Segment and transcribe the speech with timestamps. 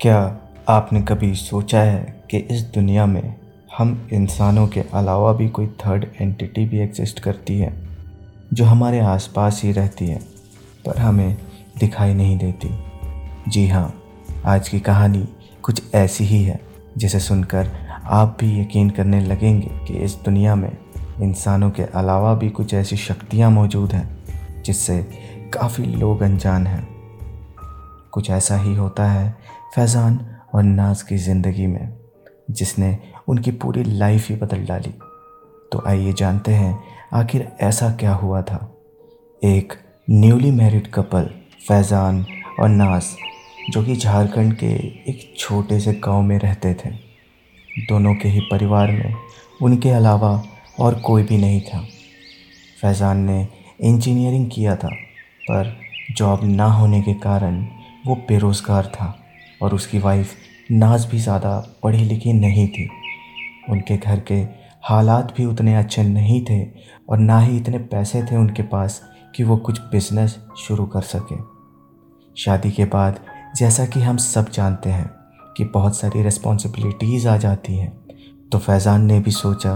[0.00, 3.36] क्या आपने कभी सोचा है कि इस दुनिया में
[3.78, 7.72] हम इंसानों के अलावा भी कोई थर्ड एंटिटी भी एग्जिस्ट करती है,
[8.52, 10.18] जो हमारे आसपास ही रहती है,
[10.86, 11.36] पर हमें
[11.78, 12.70] दिखाई नहीं देती?
[13.48, 14.02] जी हाँ
[14.44, 15.28] आज की कहानी
[15.62, 16.60] कुछ ऐसी ही है,
[16.96, 17.70] जिसे सुनकर
[18.04, 20.76] आप भी यकीन करने लगेंगे कि इस दुनिया में
[21.22, 24.24] इंसानों के अलावा भी कुछ ऐसी शक्तियाँ मौजूद हैं,
[24.62, 25.02] जिससे
[25.54, 26.98] काफ़ी लोग अनजान हैं।
[28.12, 30.18] कुछ ऐसा ही होता है फैज़ान
[30.54, 31.88] और नाज की ज़िंदगी में
[32.50, 32.96] जिसने
[33.28, 34.90] उनकी पूरी लाइफ ही बदल डाली।
[35.72, 36.78] तो आइए जानते हैं,
[37.12, 38.58] आखिर ऐसा क्या हुआ था?
[39.42, 39.72] एक
[40.10, 41.28] न्यूली मैरिड कपल,
[41.68, 42.24] फैज़ान
[42.60, 43.10] और नाज,
[43.70, 44.72] जो कि झारखंड के
[45.10, 46.90] एक छोटे से गाँव में रहते थे।
[47.88, 49.14] दोनों के ही परिवार में
[49.62, 50.42] उनके अलावा
[50.80, 51.84] और कोई भी नहीं था।
[52.82, 53.46] फैज़ान ने
[53.80, 54.88] इंजीनियरिंग किया था,
[55.50, 55.76] पर
[56.16, 57.64] जॉब ना होने के कारण
[58.06, 59.14] वो बेरोज़गार था।
[59.60, 60.34] और उसकी वाइफ
[60.70, 62.88] नाज भी ज़्यादा पढ़ी लिखी नहीं थी।
[63.70, 64.40] उनके घर के
[64.84, 66.62] हालात भी उतने अच्छे नहीं थे
[67.08, 69.00] और ना ही इतने पैसे थे उनके पास
[69.34, 71.36] कि वो कुछ बिज़नेस शुरू कर सके।
[72.36, 73.20] शादी के बाद
[73.56, 75.10] जैसा कि हम सब जानते हैं
[75.56, 77.92] कि बहुत सारी रिस्पॉन्सिबिलिटीज़ आ जाती हैं
[78.52, 79.74] तो फैज़ान ने भी सोचा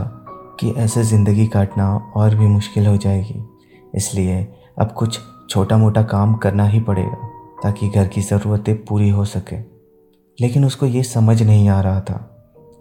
[0.60, 3.42] कि ऐसे ज़िंदगी काटना और भी मुश्किल हो जाएगी।
[3.94, 4.42] इसलिए
[4.80, 5.18] अब कुछ
[5.50, 7.28] छोटा मोटा काम करना ही पड़ेगा
[7.62, 9.56] ताकि घर की ज़रूरतें पूरी हो सके।
[10.38, 12.16] लेकिन उसको ये समझ नहीं आ रहा था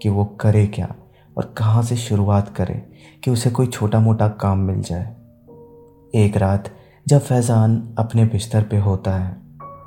[0.01, 0.93] कि वो करे क्या
[1.37, 2.73] और कहाँ से शुरुआत करे
[3.23, 5.03] कि उसे कोई छोटा मोटा काम मिल जाए।
[6.13, 6.69] एक रात
[7.07, 9.31] जब फैज़ान अपने बिस्तर पे होता है,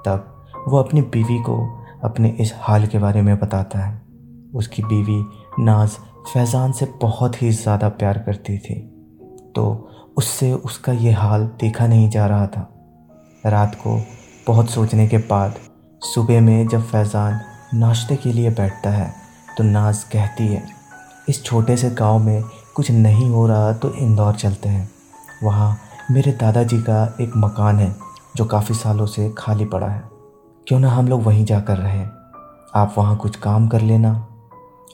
[0.06, 1.56] तब वो अपनी बीवी को
[2.04, 4.02] अपने इस हाल के बारे में बताता है।
[4.54, 5.20] उसकी बीवी
[5.60, 8.74] नाज फैज़ान से बहुत ही ज़्यादा प्यार करती थी
[9.56, 9.64] तो
[10.16, 12.68] उससे उसका ये हाल देखा नहीं जा रहा था।
[13.44, 13.98] रात को
[14.46, 15.58] बहुत सोचने के बाद
[16.02, 17.40] सुबह में जब फैज़ान
[17.75, 19.12] नाश्ते के लिए बैठता है
[19.58, 20.62] तो नाज कहती है,
[21.28, 22.42] इस छोटे से गाँव में
[22.75, 24.88] कुछ नहीं हो रहा तो इंदौर चलते हैं।
[25.43, 25.76] वहाँ
[26.10, 27.94] मेरे दादाजी का एक मकान है,
[28.37, 30.03] जो काफ़ी सालों से खाली पड़ा है।
[30.66, 32.09] क्यों ना हम लोग वहीं जाकर रहें?
[32.75, 34.12] आप वहाँ कुछ काम कर लेना,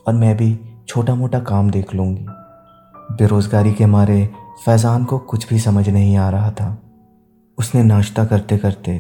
[0.07, 2.27] और मैं भी छोटा मोटा काम देख लूँगी।
[3.15, 4.29] बेरोज़गारी के मारे
[4.65, 6.77] फैज़ान को कुछ भी समझ नहीं आ रहा था।
[7.59, 8.99] उसने नाश्ता करते करते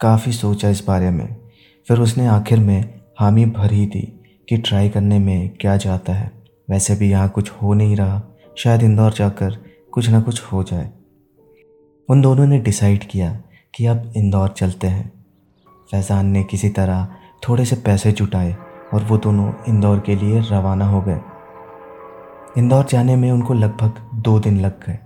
[0.00, 1.36] काफ़ी सोचा इस बारे में।
[1.88, 4.00] फिर उसने आखिर में हामी भर ही दी
[4.48, 6.30] कि ट्राई करने में क्या जाता है।
[6.68, 8.20] वैसे भी यहाँ कुछ हो नहीं रहा।
[8.58, 9.56] शायद इंदौर जाकर
[9.92, 10.88] कुछ ना कुछ हो जाए।
[12.08, 13.30] उन दोनों ने डिसाइड किया
[13.74, 15.12] कि अब इंदौर चलते हैं।
[15.90, 17.06] फैज़ान ने किसी तरह
[17.48, 18.56] थोड़े से पैसे जुटाए
[18.94, 21.20] और वो दोनों इंदौर के लिए रवाना हो गए।
[22.58, 24.98] इंदौर जाने में उनको लगभग दो दिन लग गए।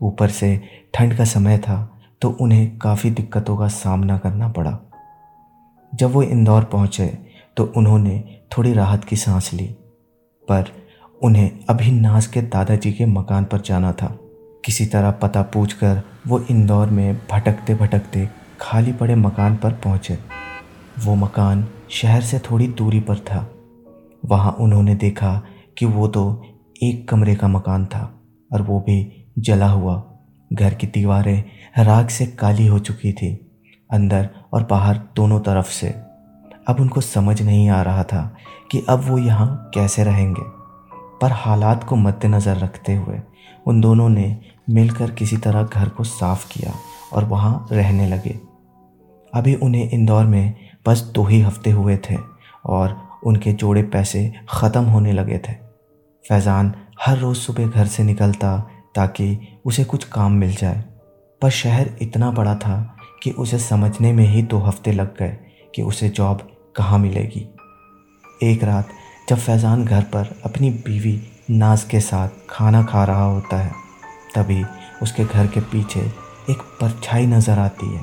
[0.00, 0.60] ऊपर से
[0.94, 1.78] ठंड का समय था
[2.22, 4.78] तो उन्हें काफ़ी दिक्कतों का सामना करना पड़ा।
[5.92, 7.06] जब वो इंदौर पहुँचे
[7.58, 9.66] तो उन्होंने थोड़ी राहत की सांस ली,
[10.48, 10.72] पर
[11.22, 14.18] उन्हें अभी नाज के दादाजी के मकान पर जाना था।
[14.64, 18.28] किसी तरह पता पूछकर वो इंदौर में भटकते भटकते
[18.60, 20.18] खाली पड़े मकान पर पहुँचे।
[20.98, 23.48] वो मकान शहर से थोड़ी दूरी पर था।
[24.24, 25.42] वहाँ उन्होंने देखा
[25.78, 26.42] कि वो तो
[26.82, 28.20] एक कमरे का मकान था
[28.52, 30.02] और वो भी जला हुआ।
[30.52, 31.44] घर की दीवारें
[31.78, 33.34] राख से काली हो चुकी थी,
[33.90, 36.07] अंदर और बाहर दोनों तरफ़ से।
[36.68, 38.22] अब उनको समझ नहीं आ रहा था
[38.70, 40.42] कि अब वो यहाँ कैसे रहेंगे।
[41.20, 43.20] पर हालात को मद्देनज़र रखते हुए
[43.66, 44.36] उन दोनों ने
[44.70, 46.74] मिलकर किसी तरह घर को साफ़ किया
[47.12, 48.38] और वहाँ रहने लगे।
[49.32, 50.54] अभी उन्हें इंदौर में
[50.86, 52.16] बस दो ही हफ़्ते हुए थे
[52.66, 52.96] और
[53.26, 55.52] उनके जोड़े पैसे ख़त्म होने लगे थे।
[56.24, 58.56] फैज़ान हर रोज़ सुबह घर से निकलता
[58.94, 60.84] ताकि उसे कुछ काम मिल जाए।
[61.42, 62.78] पर शहर इतना बड़ा था
[63.22, 65.36] कि उसे समझने में ही दो हफ़्ते लग गए
[65.74, 67.46] कि उसे जॉब कहाँ मिलेगी।
[68.42, 68.88] एक रात
[69.28, 73.72] जब फैज़ान घर पर अपनी बीवी नाज के साथ खाना खा रहा होता है,
[74.34, 74.64] तभी
[75.02, 76.00] उसके घर के पीछे
[76.50, 78.02] एक परछाई नज़र आती है,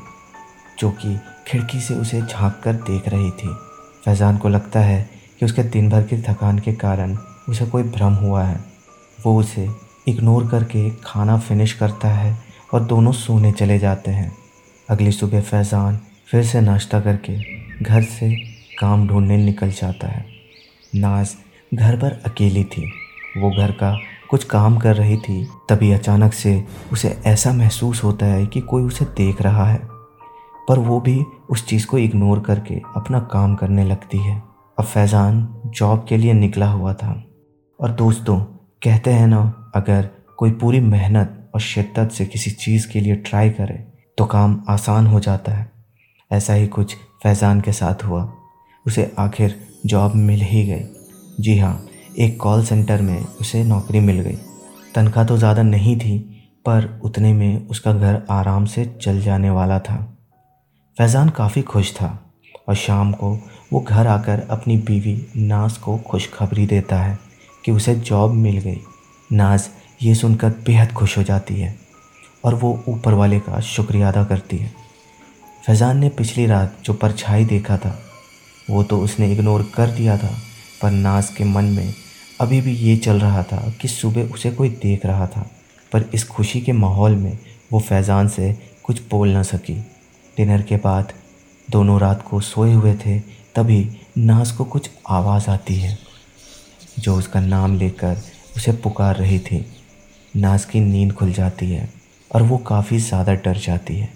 [0.80, 3.54] जो कि खिड़की से उसे झाँक कर देख रही थी।
[4.06, 5.02] फैज़ान को लगता है
[5.40, 7.18] कि उसके दिन भर की थकान के कारण
[7.50, 8.64] उसे कोई भ्रम हुआ है।
[9.20, 9.68] वो उसे
[10.08, 12.38] इग्नोर करके खाना फिनिश करता है
[12.74, 14.32] और दोनों सोने चले जाते हैं।
[14.90, 17.38] अगली सुबह फैज़ान फिर से नाश्ता करके
[17.84, 18.30] घर से
[18.80, 20.26] काम ढूँढने निकल जाता है।
[20.96, 21.36] नाज
[21.74, 22.92] घर पर अकेली थी।
[23.38, 23.98] वो घर का
[24.30, 26.64] कुछ काम कर रही थी, तभी अचानक से
[26.94, 29.80] उसे ऐसा महसूस होता है कि कोई उसे देख रहा है।
[30.70, 34.36] पर वो भी उस चीज़ को इग्नोर करके अपना काम करने लगती है।
[34.80, 37.12] अब फैज़ान जॉब के लिए निकला हुआ था।
[37.80, 38.40] और दोस्तों,
[38.84, 43.50] कहते हैं ना, अगर कोई पूरी मेहनत और शिद्दत से किसी चीज़ के लिए ट्राई
[43.50, 43.84] करे
[44.18, 45.72] तो काम आसान हो जाता है।
[46.32, 48.24] ऐसा ही कुछ फैज़ान के साथ हुआ।
[48.86, 49.56] उसे आखिर
[49.86, 50.86] जॉब मिल ही गई।
[51.40, 51.86] जी हाँ
[52.18, 54.38] एक कॉल सेंटर में उसे नौकरी मिल गई।
[54.96, 56.18] तनख्वाह तो ज़्यादा नहीं थी,
[56.66, 59.98] पर उतने में उसका घर आराम से चल जाने वाला था।
[60.98, 62.08] फैज़ान काफ़ी खुश था
[62.68, 63.32] और शाम को
[63.74, 67.18] वो घर आकर अपनी बीवी नाज को खुशखबरी देता है
[67.64, 68.80] कि उसे जॉब मिल गई।
[69.30, 69.70] नाज
[70.04, 71.76] ये सुनकर बेहद खुश हो जाती है
[72.46, 74.72] और वो ऊपर वाले का शुक्रिया अदा करती है।
[75.64, 78.00] फैज़ान ने पिछली रात जो परछाई देखा था
[78.70, 80.36] वो तो उसने इग्नोर कर दिया था,
[80.82, 81.94] पर नाज के मन में
[82.42, 85.50] अभी भी ये चल रहा था कि सुबह उसे कोई देख रहा था,
[85.92, 87.38] पर इस खुशी के माहौल में
[87.72, 89.74] वो फैज़ान से कुछ बोल ना सकी।
[90.38, 91.14] डिनर के बाद
[91.68, 93.20] दोनों रात को सोए हुए थे,
[93.56, 95.98] तभी नाज को कुछ आवाज़ आती है,
[97.00, 98.22] जो उसका नाम लेकर
[98.58, 99.66] उसे पुकार रही थी।
[100.34, 101.90] नाज की नींद खुल जाती है
[102.32, 104.10] और वो काफ़ी ज़्यादा डर जाती है।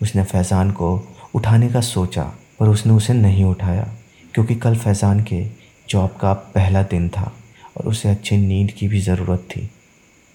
[0.00, 0.88] उसने फैज़ान को
[1.34, 3.88] उठाने का सोचा। पर उसने उसे नहीं उठाया,
[4.34, 5.44] क्योंकि कल फैज़ान के
[5.88, 7.32] जॉब का पहला दिन था
[7.76, 9.68] और उसे अच्छी नींद की भी ज़रूरत थी।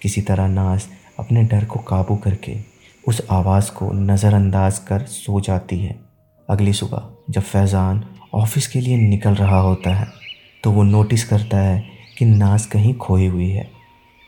[0.02, 0.86] किसी तरह नाज
[1.18, 2.56] अपने डर को काबू करके
[3.04, 5.98] उस आवाज़ को नज़रअंदाज कर सो जाती है।
[6.48, 8.04] अगली सुबह जब फैज़ान
[8.34, 10.06] ऑफ़िस के लिए निकल रहा होता है
[10.64, 11.82] तो वो नोटिस करता है
[12.18, 13.70] कि नाज कहीं खोई हुई है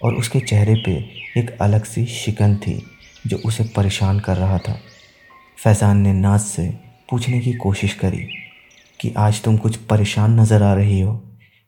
[0.00, 0.92] और उसके चेहरे पे
[1.36, 2.80] एक अलग सी शिकन थी
[3.26, 4.76] जो उसे परेशान कर रहा था।
[5.58, 6.66] फैज़ान ने नाज से
[7.08, 8.26] पूछने की कोशिश करी
[9.00, 11.12] कि आज तुम कुछ परेशान नज़र आ रही हो।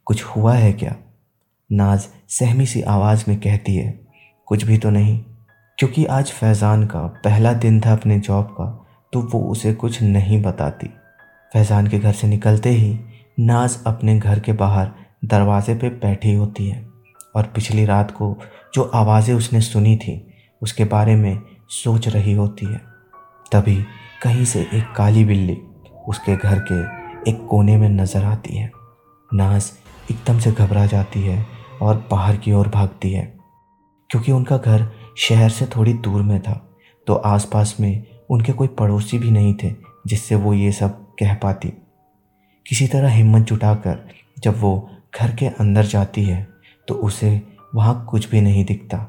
[0.06, 0.94] कुछ हुआ है क्या?
[1.70, 3.88] नाज सहमी सी आवाज़ में कहती है,
[4.48, 5.18] कुछ भी तो नहीं।
[5.78, 8.66] क्योंकि आज फैज़ान का पहला दिन था अपने जॉब का
[9.12, 10.86] तो वो उसे कुछ नहीं बताती।
[11.52, 12.98] फैज़ान के घर से निकलते ही
[13.40, 14.90] नाज अपने घर के बाहर
[15.24, 16.84] दरवाजे पे बैठी होती है
[17.36, 18.36] और पिछली रात को
[18.74, 20.20] जो आवाज़ें उसने सुनी थी,
[20.62, 21.40] उसके बारे में
[21.74, 22.80] सोच रही होती है।
[23.52, 23.76] तभी
[24.22, 25.56] कहीं से एक काली बिल्ली
[26.08, 26.74] उसके घर के
[27.30, 28.70] एक कोने में नज़र आती है।
[29.30, 29.70] नाज
[30.10, 31.44] एकदम से घबरा जाती है
[31.82, 33.24] और बाहर की ओर भागती है।
[34.10, 34.86] क्योंकि उनका घर
[35.18, 36.54] शहर से थोड़ी दूर में था
[37.06, 39.74] तो आसपास में उनके कोई पड़ोसी भी नहीं थे
[40.06, 41.72] जिससे वो ये सब कह पाती।
[42.66, 43.98] किसी तरह हिम्मत जुटाकर
[44.38, 46.46] जब वो घर के अंदर जाती है
[46.88, 47.40] तो उसे
[47.74, 49.06] वहाँ कुछ भी नहीं दिखता।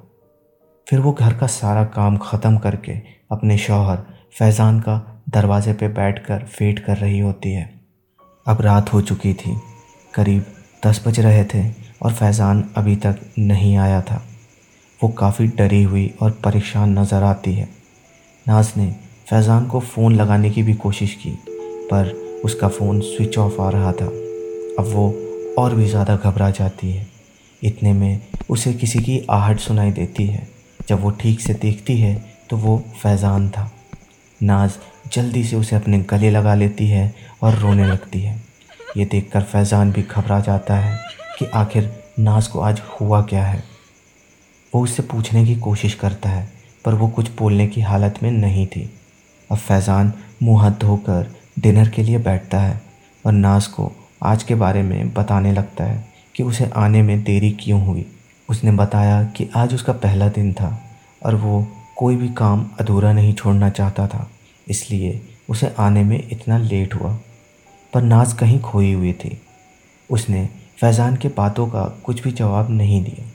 [0.87, 2.91] फिर वो घर का सारा काम ख़त्म करके
[3.31, 4.05] अपने शौहर
[4.37, 4.95] फैज़ान का
[5.29, 7.63] दरवाजे पे बैठकर वेट कर रही होती है।
[8.45, 9.55] अब रात हो चुकी थी।
[10.13, 10.45] करीब
[10.83, 11.63] दस बज रहे थे
[12.01, 14.21] और फैज़ान अभी तक नहीं आया था।
[14.99, 17.67] वो काफ़ी डरी हुई और परेशान नज़र आती है।
[18.45, 18.85] नाज ने
[19.29, 21.31] फैज़ान को फ़ोन लगाने की भी कोशिश की,
[21.91, 22.11] पर
[22.45, 24.05] उसका फ़ोन स्विच ऑफ़ आ रहा था।
[24.79, 25.07] अब वो
[25.57, 27.07] और भी ज़्यादा घबरा जाती है।
[27.61, 30.47] इतने में उसे किसी की आहट सुनाई देती है।
[30.89, 32.15] जब वो ठीक से देखती है
[32.49, 33.71] तो वो फैज़ान था।
[34.43, 34.77] नाज
[35.13, 37.13] जल्दी से उसे अपने गले लगा लेती है
[37.43, 38.35] और रोने लगती है।
[38.97, 40.99] ये देखकर फैज़ान भी घबरा जाता है
[41.39, 43.63] कि आखिर नाज को आज हुआ क्या है।
[44.73, 46.47] वो उससे पूछने की कोशिश करता है,
[46.85, 48.89] पर वो कुछ बोलने की हालत में नहीं थी।
[49.49, 50.13] अब फैज़ान
[50.43, 52.81] मुँह हाथ धोकर डिनर के लिए बैठता है
[53.25, 53.91] और नाज को
[54.23, 56.05] आज के बारे में बताने लगता है
[56.35, 58.05] कि उसे आने में देरी क्यों हुई।
[58.49, 60.69] उसने बताया कि आज उसका पहला दिन था
[61.25, 61.59] और वो
[61.97, 64.29] कोई भी काम अधूरा नहीं छोड़ना चाहता था,
[64.67, 67.11] इसलिए उसे आने में इतना लेट हुआ।
[67.93, 69.37] पर नाज कहीं खोई हुई थी।
[70.09, 70.47] उसने
[70.79, 73.25] फैज़ान के बातों का कुछ भी जवाब नहीं दिया।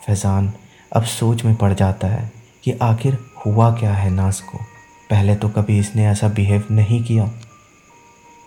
[0.00, 0.52] फैज़ान
[0.92, 2.30] अब सोच में पड़ जाता है
[2.64, 4.58] कि आखिर हुआ क्या है नाज को।
[5.10, 7.30] पहले तो कभी इसने ऐसा बिहेव नहीं किया।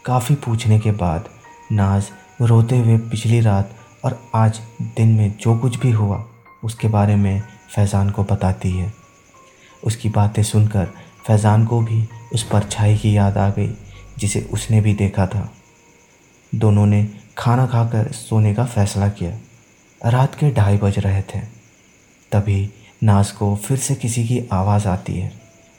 [0.05, 1.29] काफ़ी पूछने के बाद
[1.71, 2.11] नाज
[2.41, 3.75] रोते हुए पिछली रात
[4.05, 4.59] और आज
[4.95, 6.23] दिन में जो कुछ भी हुआ,
[6.63, 7.41] उसके बारे में
[7.75, 8.93] फैज़ान को बताती है।
[9.83, 10.87] उसकी बातें सुनकर
[11.27, 13.69] फैज़ान को भी उस परछाई की याद आ गई,
[14.19, 15.49] जिसे उसने भी देखा था।
[16.53, 17.07] दोनों ने
[17.37, 19.31] खाना खाकर सोने का फैसला किया।
[20.01, 21.39] रात के ढाई बज रहे थे।
[22.31, 22.69] तभी
[23.03, 25.31] नाज को फिर से किसी की आवाज़ आती है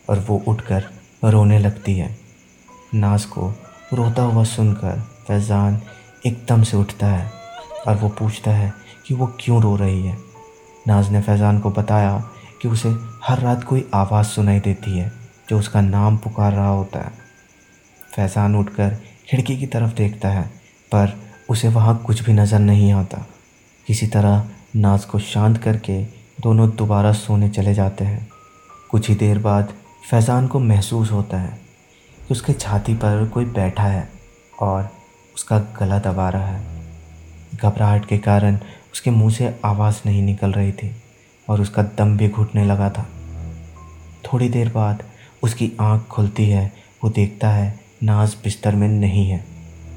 [0.09, 0.85] और वो उठकर
[1.25, 2.17] रोने लगती है।
[2.95, 3.49] नाज को
[3.93, 5.81] रोता हुआ सुनकर फैज़ान
[6.27, 7.31] एकदम से उठता है
[7.89, 8.73] और वो पूछता है
[9.07, 10.17] कि वो क्यों रो रही है।
[10.89, 12.19] नाज ने फैज़ान को बताया
[12.63, 12.91] कि उसे
[13.23, 15.11] हर रात कोई आवाज़ सुनाई देती है,
[15.49, 17.11] जो उसका नाम पुकार रहा होता है।
[18.15, 18.97] फैज़ान उठकर
[19.29, 20.43] खिड़की की तरफ़ देखता है,
[20.93, 21.13] पर
[21.51, 23.19] उसे वहाँ कुछ भी नज़र नहीं आता।
[23.87, 26.03] किसी तरह नाज को शांत करके
[26.43, 28.29] दोनों दोबारा सोने चले जाते हैं।
[28.91, 29.73] कुछ ही देर बाद
[30.11, 31.59] फैज़ान को महसूस होता है
[32.19, 34.09] कि उसके छाती पर कोई बैठा है
[34.61, 34.91] और
[35.35, 36.65] उसका गला दबा रहा है।
[37.55, 38.59] घबराहट के कारण
[38.93, 40.95] उसके मुँह से आवाज़ नहीं निकल रही थी।
[41.53, 43.07] और उसका दम भी घुटने लगा था।
[44.25, 45.03] थोड़ी देर बाद
[45.43, 46.73] उसकी आँख खुलती है,
[47.05, 49.45] वो देखता है नाज बिस्तर में नहीं है।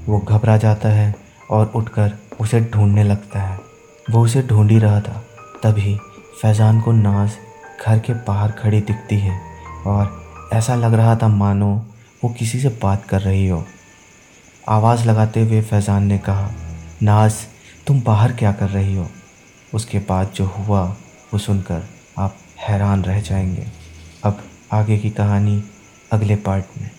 [0.07, 1.13] वो घबरा जाता है
[1.51, 3.59] और उठकर उसे ढूँढने लगता है।
[4.05, 5.23] वो उसे ढूंढ ही रहा था।
[5.63, 5.95] तभी
[6.41, 7.37] फैज़ान को नाज
[7.85, 9.39] घर के बाहर खड़ी दिखती है
[9.87, 11.73] और ऐसा लग रहा था, मानो
[12.23, 13.63] वो किसी से बात कर रही हो।
[14.69, 16.51] आवाज़ लगाते हुए फैज़ान ने कहा,
[17.03, 17.35] नाज,
[17.87, 19.07] तुम बाहर क्या कर रही हो?
[19.73, 20.85] उसके बाद जो हुआ
[21.35, 21.83] वो सुनकर
[22.17, 23.67] आप हैरान रह जाएँगे।
[24.23, 25.63] अब आगे की कहानी
[26.11, 26.91] अगले पार्ट में।